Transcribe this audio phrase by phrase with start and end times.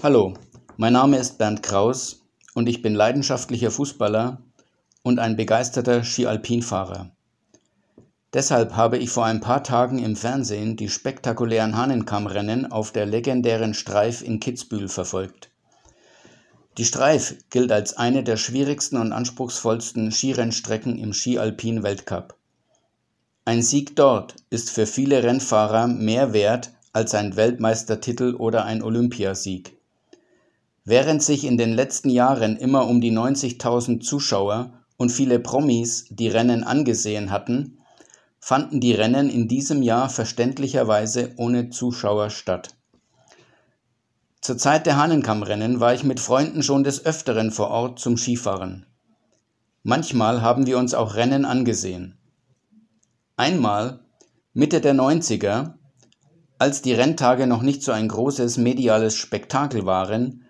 [0.00, 0.34] Hallo,
[0.76, 2.22] mein Name ist Bernd Kraus
[2.54, 4.40] und ich bin leidenschaftlicher Fußballer
[5.02, 7.10] und ein begeisterter Ski-Alpin-Fahrer.
[8.32, 13.74] Deshalb habe ich vor ein paar Tagen im Fernsehen die spektakulären Hahnenkammrennen auf der legendären
[13.74, 15.50] Streif in Kitzbühel verfolgt.
[16.76, 22.36] Die Streif gilt als eine der schwierigsten und anspruchsvollsten Skirennstrecken im Ski-Alpin-Weltcup.
[23.44, 29.77] Ein Sieg dort ist für viele Rennfahrer mehr wert als ein Weltmeistertitel oder ein Olympiasieg.
[30.88, 36.28] Während sich in den letzten Jahren immer um die 90.000 Zuschauer und viele Promis die
[36.28, 37.76] Rennen angesehen hatten,
[38.40, 42.70] fanden die Rennen in diesem Jahr verständlicherweise ohne Zuschauer statt.
[44.40, 48.86] Zur Zeit der Hahnenkammrennen war ich mit Freunden schon des Öfteren vor Ort zum Skifahren.
[49.82, 52.16] Manchmal haben wir uns auch Rennen angesehen.
[53.36, 54.00] Einmal,
[54.54, 55.74] Mitte der 90er,
[56.58, 60.46] als die Renntage noch nicht so ein großes mediales Spektakel waren,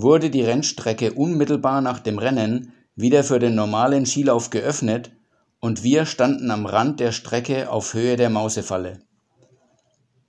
[0.00, 5.10] wurde die Rennstrecke unmittelbar nach dem Rennen wieder für den normalen Skilauf geöffnet
[5.58, 9.00] und wir standen am Rand der Strecke auf Höhe der Mausefalle.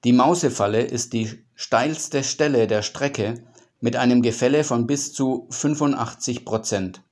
[0.03, 3.43] Die Mausefalle ist die steilste Stelle der Strecke
[3.79, 7.03] mit einem Gefälle von bis zu 85 Prozent.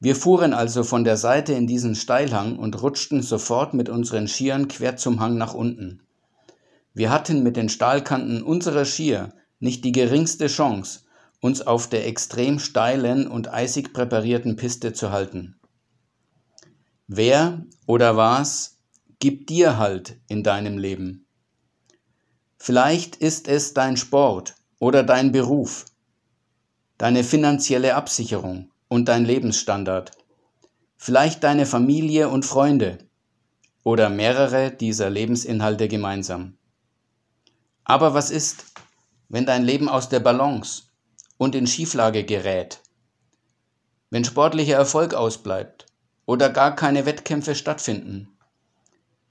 [0.00, 4.68] Wir fuhren also von der Seite in diesen Steilhang und rutschten sofort mit unseren Skiern
[4.68, 6.00] quer zum Hang nach unten.
[6.94, 11.00] Wir hatten mit den Stahlkanten unserer Skier nicht die geringste Chance,
[11.40, 15.58] uns auf der extrem steilen und eisig präparierten Piste zu halten.
[17.06, 18.78] Wer oder was
[19.18, 21.26] gibt dir Halt in deinem Leben?
[22.58, 25.86] Vielleicht ist es dein Sport oder dein Beruf,
[26.98, 30.10] deine finanzielle Absicherung und dein Lebensstandard,
[30.96, 32.98] vielleicht deine Familie und Freunde
[33.84, 36.58] oder mehrere dieser Lebensinhalte gemeinsam.
[37.84, 38.66] Aber was ist,
[39.28, 40.87] wenn dein Leben aus der Balance
[41.38, 42.82] und in Schieflage gerät,
[44.10, 45.86] wenn sportlicher Erfolg ausbleibt
[46.26, 48.28] oder gar keine Wettkämpfe stattfinden,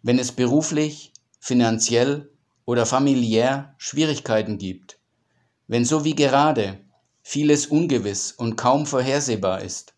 [0.02, 2.32] wenn es beruflich, finanziell
[2.66, 5.00] oder familiär Schwierigkeiten gibt,
[5.68, 6.80] wenn so wie gerade
[7.22, 9.94] vieles ungewiss und kaum vorhersehbar ist,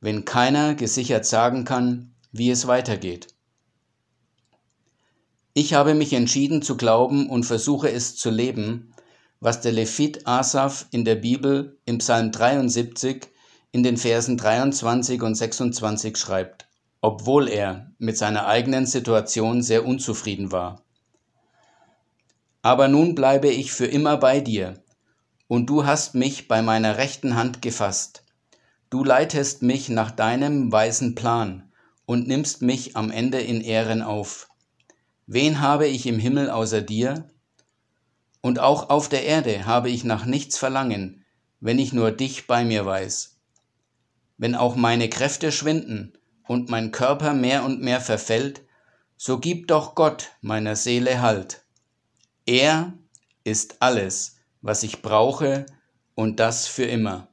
[0.00, 3.28] wenn keiner gesichert sagen kann, wie es weitergeht.
[5.52, 8.94] Ich habe mich entschieden zu glauben und versuche es zu leben,
[9.40, 13.28] was der Levit Asaf in der Bibel im Psalm 73
[13.72, 16.66] in den Versen 23 und 26 schreibt,
[17.00, 20.82] obwohl er mit seiner eigenen Situation sehr unzufrieden war.
[22.62, 24.82] Aber nun bleibe ich für immer bei dir,
[25.48, 28.24] und du hast mich bei meiner rechten Hand gefasst.
[28.90, 31.70] Du leitest mich nach deinem weisen Plan
[32.06, 34.48] und nimmst mich am Ende in Ehren auf.
[35.26, 37.28] Wen habe ich im Himmel außer dir?
[38.46, 41.24] Und auch auf der Erde habe ich nach nichts verlangen,
[41.58, 43.40] wenn ich nur dich bei mir weiß.
[44.38, 48.62] Wenn auch meine Kräfte schwinden und mein Körper mehr und mehr verfällt,
[49.16, 51.64] so gib doch Gott meiner Seele Halt.
[52.46, 52.92] Er
[53.42, 55.66] ist alles, was ich brauche
[56.14, 57.26] und das für immer.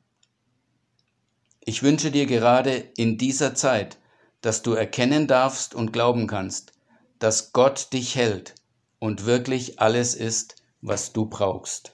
[1.64, 4.00] Ich wünsche dir gerade in dieser Zeit,
[4.42, 6.74] dass du erkennen darfst und glauben kannst,
[7.20, 8.56] dass Gott dich hält
[8.98, 11.94] und wirklich alles ist, was du brauchst.